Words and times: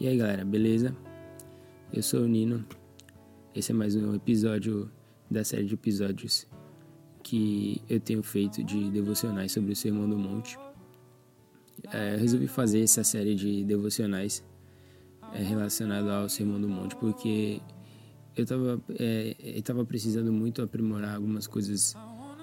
E 0.00 0.06
aí 0.06 0.16
galera, 0.16 0.44
beleza? 0.44 0.94
Eu 1.92 2.04
sou 2.04 2.20
o 2.20 2.28
Nino. 2.28 2.64
Esse 3.52 3.72
é 3.72 3.74
mais 3.74 3.96
um 3.96 4.14
episódio 4.14 4.88
da 5.28 5.42
série 5.42 5.64
de 5.64 5.74
episódios 5.74 6.46
que 7.20 7.82
eu 7.88 7.98
tenho 7.98 8.22
feito 8.22 8.62
de 8.62 8.92
devocionais 8.92 9.50
sobre 9.50 9.72
o 9.72 9.76
Sermão 9.76 10.08
do 10.08 10.16
Monte. 10.16 10.56
É, 11.92 12.14
eu 12.14 12.18
resolvi 12.20 12.46
fazer 12.46 12.80
essa 12.80 13.02
série 13.02 13.34
de 13.34 13.64
devocionais 13.64 14.44
é, 15.34 15.42
relacionada 15.42 16.14
ao 16.18 16.28
Sermão 16.28 16.60
do 16.60 16.68
Monte 16.68 16.94
porque 16.94 17.60
eu 18.36 18.44
estava 18.44 18.80
é, 19.00 19.60
tava 19.64 19.84
precisando 19.84 20.32
muito 20.32 20.62
aprimorar 20.62 21.16
algumas 21.16 21.48
coisas 21.48 21.96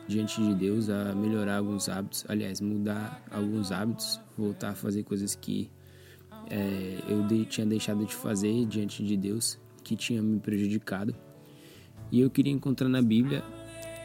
diante 0.09 0.41
de 0.41 0.53
Deus, 0.55 0.89
a 0.89 1.15
melhorar 1.15 1.59
alguns 1.59 1.87
hábitos, 1.87 2.25
aliás, 2.27 2.59
mudar 2.59 3.25
alguns 3.31 3.71
hábitos, 3.71 4.19
voltar 4.37 4.71
a 4.71 4.75
fazer 4.75 5.03
coisas 5.03 5.35
que 5.35 5.71
é, 6.49 6.99
eu 7.07 7.23
de, 7.23 7.45
tinha 7.45 7.65
deixado 7.65 8.05
de 8.05 8.13
fazer 8.13 8.65
diante 8.65 9.03
de 9.03 9.17
Deus, 9.17 9.59
que 9.83 9.95
tinha 9.95 10.21
me 10.21 10.39
prejudicado. 10.39 11.15
E 12.11 12.21
eu 12.21 12.29
queria 12.29 12.53
encontrar 12.53 12.87
na 12.89 13.01
Bíblia 13.01 13.43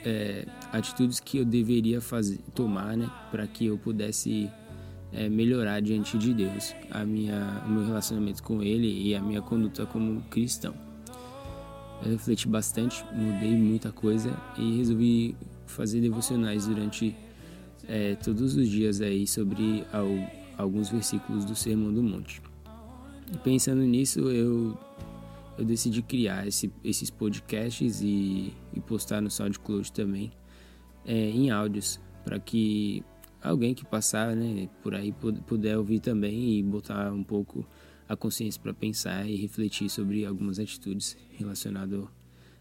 é, 0.05 0.47
atitudes 0.73 1.21
que 1.21 1.39
eu 1.39 1.45
deveria 1.45 2.01
fazer, 2.01 2.39
tomar, 2.55 2.97
né, 2.97 3.11
para 3.31 3.47
que 3.47 3.67
eu 3.67 3.79
pudesse 3.79 4.51
é, 5.13 5.29
melhorar 5.29 5.81
diante 5.81 6.17
de 6.17 6.33
Deus, 6.33 6.75
a 6.91 7.05
minha, 7.05 7.63
o 7.67 7.71
meu 7.71 7.85
relacionamento 7.85 8.43
com 8.43 8.63
Ele 8.63 9.09
e 9.09 9.15
a 9.15 9.21
minha 9.21 9.43
conduta 9.43 9.87
como 9.87 10.23
cristão. 10.23 10.75
Eu 12.03 12.13
refleti 12.13 12.49
bastante, 12.49 13.05
mudei 13.13 13.55
muita 13.55 13.93
coisa 13.93 14.35
e 14.57 14.79
resolvi 14.79 15.37
fazer 15.67 16.01
devocionais 16.01 16.67
durante 16.67 17.15
é, 17.87 18.15
todos 18.15 18.57
os 18.57 18.69
dias 18.69 19.01
aí 19.01 19.27
sobre 19.27 19.85
alguns 20.61 20.89
versículos 20.89 21.45
do 21.45 21.55
Sermão 21.55 21.93
do 21.93 22.03
Monte. 22.03 22.43
E 23.33 23.39
pensando 23.39 23.83
nisso, 23.83 24.21
eu, 24.21 24.77
eu 25.59 25.65
decidi 25.65 26.03
criar 26.03 26.47
esse, 26.47 26.73
esses 26.83 27.11
podcasts 27.11 28.01
e, 28.01 28.53
e, 28.75 28.81
postar 28.81 29.21
no 29.21 29.31
SoundCloud 29.31 29.93
também 29.93 30.33
é, 31.05 31.15
em 31.15 31.51
áudios, 31.51 32.01
para 32.25 32.39
que 32.39 33.05
alguém 33.43 33.75
que 33.75 33.85
passar 33.85 34.35
né, 34.35 34.69
por 34.83 34.95
aí 34.95 35.15
puder 35.47 35.79
ouvir 35.79 36.01
também 36.01 36.59
e 36.59 36.63
botar 36.63 37.13
um 37.13 37.23
pouco 37.23 37.67
a 38.09 38.17
consciência 38.17 38.61
para 38.61 38.75
pensar 38.75 39.29
e 39.29 39.37
refletir 39.37 39.89
sobre 39.89 40.27
algumas 40.27 40.59
atitudes 40.59 41.17
relacionadas 41.39 42.05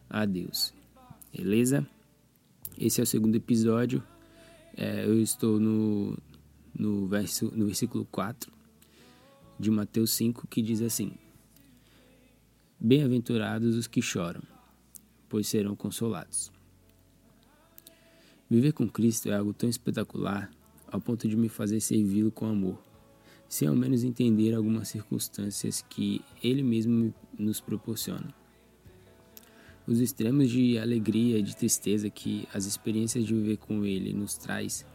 a 0.10 0.24
Deus. 0.26 0.74
Beleza? 1.36 1.86
Esse 2.78 3.02
é 3.02 3.04
o 3.04 3.08
segundo 3.08 3.36
episódio. 3.36 4.04
É, 4.78 5.04
eu 5.06 5.20
estou 5.20 5.60
no, 5.60 6.18
no, 6.80 7.06
verso, 7.06 7.52
no 7.54 7.66
versículo 7.66 8.06
4 8.06 8.52
de 9.60 9.70
Mateus 9.70 10.12
5, 10.14 10.48
que 10.48 10.62
diz 10.62 10.82
assim: 10.82 11.12
Bem-aventurados 12.80 13.76
os 13.76 13.86
que 13.86 14.02
choram, 14.02 14.42
pois 15.28 15.48
serão 15.48 15.76
consolados. 15.76 16.50
Viver 18.50 18.72
com 18.72 18.88
Cristo 18.88 19.30
é 19.30 19.36
algo 19.36 19.54
tão 19.54 19.70
espetacular 19.70 20.50
ao 20.88 21.00
ponto 21.00 21.28
de 21.28 21.36
me 21.36 21.50
fazer 21.50 21.82
servi-lo 21.82 22.32
com 22.32 22.48
amor, 22.48 22.82
sem 23.48 23.68
ao 23.68 23.76
menos 23.76 24.04
entender 24.04 24.56
algumas 24.56 24.88
circunstâncias 24.88 25.84
que 25.88 26.22
Ele 26.42 26.64
mesmo 26.64 27.14
nos 27.38 27.60
proporciona. 27.60 28.34
Os 29.86 30.00
extremos 30.00 30.50
de 30.50 30.80
alegria 30.80 31.40
e 31.40 31.44
de 31.44 31.56
tristeza 31.56 32.10
que 32.10 32.48
as 32.54 32.66
experiências 32.66 33.26
de 33.26 33.34
viver 33.34 33.58
com 33.58 33.86
Ele 33.86 34.14
nos 34.14 34.36
traz 34.36 34.86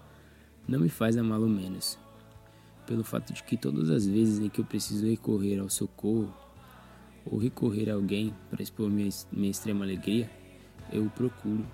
não 0.66 0.80
me 0.80 0.88
faz 0.88 1.16
amá-lo 1.16 1.48
menos, 1.48 1.98
pelo 2.86 3.04
fato 3.04 3.32
de 3.32 3.42
que 3.42 3.56
todas 3.56 3.90
as 3.90 4.06
vezes 4.06 4.38
em 4.38 4.48
que 4.48 4.60
eu 4.60 4.64
preciso 4.64 5.06
recorrer 5.06 5.58
ao 5.58 5.68
socorro 5.68 6.32
ou 7.24 7.38
recorrer 7.38 7.90
a 7.90 7.94
alguém 7.94 8.34
para 8.50 8.62
expor 8.62 8.88
minha, 8.88 9.10
minha 9.30 9.50
extrema 9.50 9.84
alegria, 9.84 10.30
eu 10.92 11.04
o 11.04 11.10
procuro. 11.10 11.64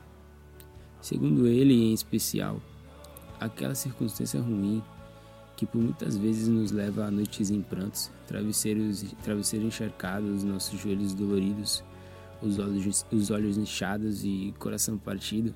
Segundo 1.00 1.46
ele, 1.46 1.72
em 1.72 1.92
especial, 1.92 2.60
aquela 3.38 3.74
circunstância 3.74 4.40
ruim 4.40 4.82
que 5.56 5.66
por 5.66 5.80
muitas 5.80 6.16
vezes 6.16 6.48
nos 6.48 6.72
leva 6.72 7.04
a 7.04 7.10
noites 7.10 7.50
em 7.50 7.62
prantos, 7.62 8.10
travesseiros, 8.26 9.04
travesseiro 9.22 9.66
encharcados, 9.66 10.42
nossos 10.42 10.80
joelhos 10.80 11.12
doloridos, 11.14 11.84
os 12.40 12.58
olhos, 12.58 13.06
os 13.12 13.30
olhos 13.30 13.58
inchados 13.58 14.24
e 14.24 14.54
coração 14.58 14.96
partido, 14.96 15.54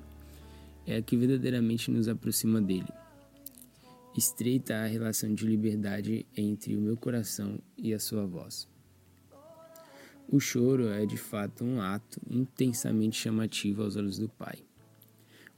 é 0.85 0.97
a 0.97 1.01
que 1.01 1.17
verdadeiramente 1.17 1.89
nos 1.89 2.07
aproxima 2.07 2.61
dele 2.61 2.87
estreita 4.15 4.75
a 4.75 4.85
relação 4.85 5.33
de 5.33 5.45
liberdade 5.45 6.25
entre 6.35 6.75
o 6.75 6.81
meu 6.81 6.95
coração 6.95 7.59
e 7.77 7.93
a 7.93 7.99
sua 7.99 8.25
voz. 8.25 8.67
O 10.27 10.39
choro 10.39 10.87
é 10.87 11.05
de 11.05 11.17
fato 11.17 11.63
um 11.63 11.81
ato 11.81 12.19
intensamente 12.29 13.17
chamativo 13.17 13.83
aos 13.83 13.95
olhos 13.95 14.17
do 14.17 14.29
Pai, 14.29 14.59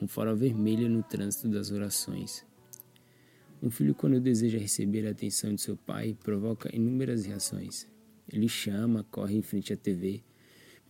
um 0.02 0.08
farol 0.08 0.36
vermelho 0.36 0.90
no 0.90 1.04
trânsito 1.04 1.48
das 1.48 1.72
orações. 1.72 2.46
Um 3.62 3.72
filho, 3.72 3.96
quando 3.96 4.20
deseja 4.20 4.60
receber 4.60 5.08
a 5.08 5.12
atenção 5.12 5.54
de 5.56 5.62
seu 5.62 5.76
pai, 5.76 6.16
provoca 6.24 6.70
inúmeras 6.76 7.26
reações. 7.26 7.88
Ele 8.32 8.48
chama, 8.48 9.04
corre 9.10 9.36
em 9.36 9.42
frente 9.42 9.74
à 9.74 9.78
TV, 9.78 10.22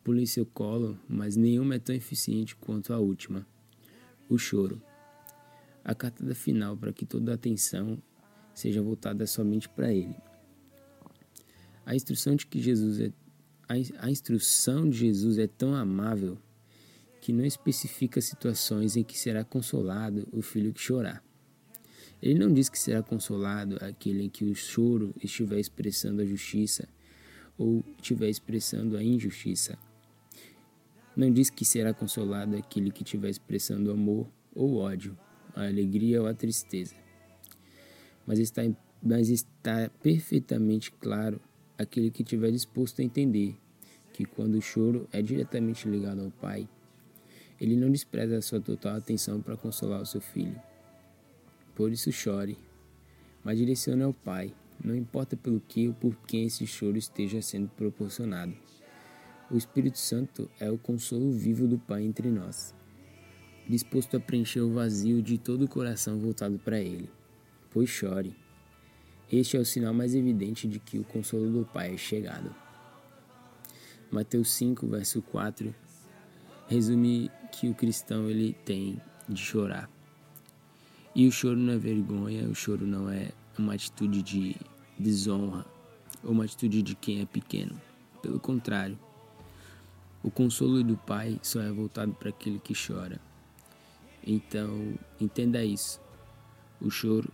pula 0.03 0.21
em 0.21 0.25
seu 0.25 0.45
colo, 0.45 0.99
mas 1.07 1.37
nenhuma 1.37 1.75
é 1.75 1.79
tão 1.79 1.95
eficiente 1.95 2.57
quanto 2.57 2.91
a 2.91 2.99
última: 2.99 3.47
o 4.27 4.37
choro 4.37 4.81
a 5.87 5.95
cartada 5.95 6.35
final 6.35 6.75
para 6.75 6.91
que 6.91 7.05
toda 7.05 7.31
a 7.31 7.35
atenção 7.35 7.97
seja 8.53 8.81
voltada 8.81 9.25
somente 9.25 9.69
para 9.69 9.93
Ele. 9.93 10.15
A 11.85 11.95
instrução 11.95 12.35
de 12.35 12.45
que 12.45 12.61
Jesus 12.61 12.99
é 12.99 13.11
a 13.99 14.09
instrução 14.09 14.89
de 14.89 14.97
Jesus 14.97 15.37
é 15.37 15.45
tão 15.45 15.75
amável 15.75 16.37
que 17.19 17.33
não 17.33 17.43
especifica 17.43 18.21
situações 18.21 18.95
em 18.95 19.03
que 19.03 19.19
será 19.19 19.43
consolado 19.43 20.25
o 20.31 20.41
filho 20.41 20.71
que 20.71 20.79
chorar. 20.79 21.21
Ele 22.21 22.39
não 22.39 22.53
diz 22.53 22.69
que 22.69 22.79
será 22.79 23.03
consolado 23.03 23.77
aquele 23.81 24.23
em 24.23 24.29
que 24.29 24.45
o 24.45 24.55
choro 24.55 25.13
estiver 25.21 25.59
expressando 25.59 26.21
a 26.21 26.25
justiça 26.25 26.87
ou 27.57 27.83
estiver 27.97 28.29
expressando 28.29 28.95
a 28.95 29.03
injustiça. 29.03 29.77
Não 31.13 31.29
diz 31.29 31.49
que 31.49 31.65
será 31.65 31.93
consolado 31.93 32.55
aquele 32.55 32.89
que 32.89 33.03
estiver 33.03 33.29
expressando 33.29 33.91
amor 33.91 34.29
ou 34.55 34.77
ódio 34.77 35.17
a 35.57 35.67
alegria 35.67 36.21
ou 36.21 36.27
a 36.27 36.33
tristeza. 36.33 36.95
Mas 38.25 38.39
está, 38.39 38.61
mas 39.01 39.29
está 39.29 39.89
perfeitamente 40.01 40.91
claro 40.91 41.41
aquele 41.77 42.11
que 42.11 42.21
estiver 42.21 42.51
disposto 42.51 43.01
a 43.01 43.03
entender 43.03 43.57
que 44.13 44.25
quando 44.25 44.55
o 44.55 44.61
choro 44.61 45.07
é 45.11 45.21
diretamente 45.21 45.87
ligado 45.87 46.21
ao 46.21 46.31
Pai, 46.31 46.67
ele 47.59 47.75
não 47.75 47.89
despreza 47.89 48.37
a 48.37 48.41
sua 48.41 48.61
total 48.61 48.95
atenção 48.95 49.41
para 49.41 49.57
consolar 49.57 50.01
o 50.01 50.05
seu 50.05 50.21
filho. 50.21 50.59
Por 51.75 51.91
isso 51.91 52.11
chore, 52.11 52.57
mas 53.43 53.57
direcione 53.57 54.03
ao 54.03 54.13
Pai, 54.13 54.53
não 54.83 54.95
importa 54.95 55.35
pelo 55.35 55.59
que 55.59 55.87
ou 55.87 55.93
por 55.93 56.15
quem 56.27 56.45
esse 56.45 56.67
choro 56.67 56.97
esteja 56.97 57.41
sendo 57.41 57.69
proporcionado. 57.69 58.53
O 59.49 59.57
Espírito 59.57 59.97
Santo 59.97 60.49
é 60.59 60.69
o 60.69 60.77
consolo 60.77 61.31
vivo 61.31 61.67
do 61.67 61.79
Pai 61.79 62.03
entre 62.03 62.29
nós 62.29 62.75
disposto 63.67 64.17
a 64.17 64.19
preencher 64.19 64.61
o 64.61 64.73
vazio 64.73 65.21
de 65.21 65.37
todo 65.37 65.65
o 65.65 65.67
coração 65.67 66.17
voltado 66.19 66.57
para 66.57 66.79
Ele. 66.79 67.09
Pois 67.69 67.89
chore. 67.89 68.35
Este 69.31 69.57
é 69.57 69.59
o 69.59 69.65
sinal 69.65 69.93
mais 69.93 70.15
evidente 70.15 70.67
de 70.67 70.79
que 70.79 70.97
o 70.97 71.03
consolo 71.03 71.49
do 71.51 71.65
Pai 71.65 71.93
é 71.93 71.97
chegado. 71.97 72.55
Mateus 74.09 74.51
5, 74.51 74.87
verso 74.87 75.21
4, 75.21 75.75
resume 76.69 77.29
que 77.51 77.67
o 77.67 77.75
cristão 77.75 78.29
ele 78.29 78.53
tem 78.63 79.01
de 79.27 79.41
chorar. 79.41 79.89
E 81.13 81.27
o 81.27 81.31
choro 81.31 81.57
não 81.57 81.73
é 81.73 81.77
vergonha, 81.77 82.47
o 82.47 82.55
choro 82.55 82.87
não 82.87 83.09
é 83.09 83.31
uma 83.57 83.73
atitude 83.73 84.21
de 84.21 84.55
desonra 84.97 85.65
ou 86.23 86.31
uma 86.31 86.45
atitude 86.45 86.81
de 86.81 86.95
quem 86.95 87.21
é 87.21 87.25
pequeno. 87.25 87.79
Pelo 88.21 88.39
contrário, 88.39 88.97
o 90.23 90.31
consolo 90.31 90.81
do 90.83 90.95
Pai 90.95 91.37
só 91.43 91.61
é 91.61 91.71
voltado 91.71 92.13
para 92.13 92.29
aquele 92.29 92.59
que 92.59 92.73
chora. 92.73 93.26
Então, 94.29 94.93
entenda 95.21 95.63
isso. 95.63 96.01
O 96.81 96.91
choro, 96.91 97.31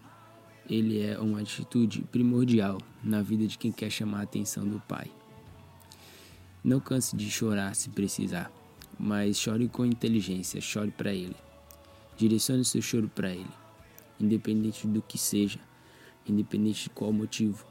ele 0.69 1.01
é 1.01 1.17
uma 1.17 1.41
atitude 1.41 2.03
primordial 2.03 2.77
na 3.03 3.19
vida 3.23 3.47
de 3.47 3.57
quem 3.57 3.71
quer 3.71 3.89
chamar 3.89 4.19
a 4.19 4.23
atenção 4.23 4.63
do 4.63 4.79
Pai. 4.81 5.09
Não 6.63 6.79
canse 6.79 7.15
de 7.15 7.31
chorar 7.31 7.75
se 7.75 7.89
precisar, 7.89 8.51
mas 8.99 9.39
chore 9.39 9.67
com 9.67 9.83
inteligência, 9.83 10.61
chore 10.61 10.91
para 10.91 11.11
Ele. 11.11 11.35
Direcione 12.15 12.63
seu 12.63 12.79
choro 12.79 13.09
para 13.09 13.31
Ele, 13.31 13.49
independente 14.19 14.85
do 14.85 15.01
que 15.01 15.17
seja, 15.17 15.59
independente 16.27 16.83
de 16.83 16.89
qual 16.91 17.11
motivo, 17.11 17.65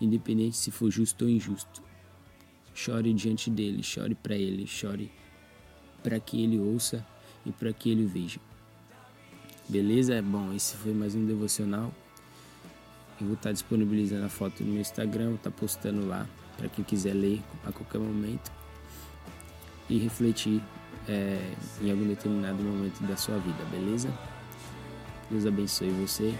independente 0.00 0.56
se 0.56 0.72
for 0.72 0.90
justo 0.90 1.24
ou 1.24 1.30
injusto. 1.30 1.80
Chore 2.74 3.14
diante 3.14 3.48
dele, 3.48 3.80
chore 3.80 4.16
para 4.16 4.34
Ele, 4.34 4.66
chore 4.66 5.08
para 6.02 6.18
que 6.18 6.42
Ele 6.42 6.58
ouça 6.58 7.06
e 7.44 7.52
para 7.52 7.72
que 7.72 7.90
ele 7.90 8.04
veja. 8.04 8.40
Beleza? 9.68 10.20
Bom, 10.22 10.52
esse 10.52 10.76
foi 10.76 10.92
mais 10.92 11.14
um 11.14 11.24
devocional. 11.24 11.92
Eu 13.20 13.26
vou 13.26 13.34
estar 13.34 13.52
disponibilizando 13.52 14.26
a 14.26 14.28
foto 14.28 14.62
no 14.62 14.72
meu 14.72 14.80
Instagram, 14.80 15.26
vou 15.26 15.34
estar 15.36 15.50
postando 15.50 16.06
lá 16.06 16.26
para 16.56 16.68
quem 16.68 16.84
quiser 16.84 17.14
ler 17.14 17.40
a 17.64 17.72
qualquer 17.72 17.98
momento 17.98 18.52
e 19.88 19.98
refletir 19.98 20.62
é, 21.08 21.38
em 21.80 21.90
algum 21.90 22.06
determinado 22.06 22.62
momento 22.62 23.00
da 23.06 23.16
sua 23.16 23.38
vida, 23.38 23.64
beleza? 23.70 24.12
Deus 25.30 25.46
abençoe 25.46 25.90
você 25.90 26.34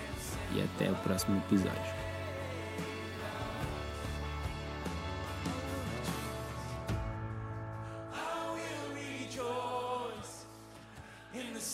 e 0.54 0.62
até 0.62 0.90
o 0.90 0.94
próximo 0.96 1.36
episódio. 1.38 2.03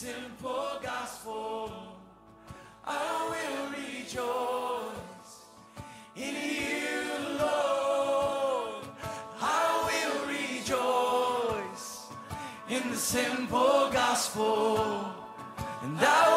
Simple 0.01 0.79
gospel. 0.83 1.71
I 2.87 2.97
will 3.31 3.67
rejoice 3.83 5.33
in 6.17 6.35
you, 6.57 7.03
Lord. 7.39 8.87
I 9.43 9.65
will 9.89 10.17
rejoice 10.37 12.07
in 12.71 12.91
the 12.91 12.97
simple 12.97 13.91
gospel. 13.93 15.05
And 15.83 15.99
I 16.01 16.31